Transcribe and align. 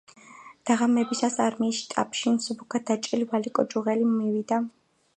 დაღამებისას 0.69 1.37
არმიის 1.45 1.81
შტაბში 1.83 2.35
მსუბუქად 2.39 2.91
დაჭრილი 2.91 3.31
ვალიკო 3.35 3.71
ჯუღელი 3.75 4.13
მივიდა. 4.19 4.65